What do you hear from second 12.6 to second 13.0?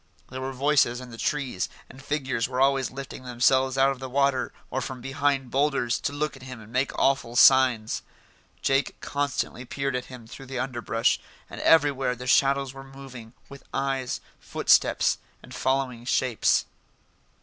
were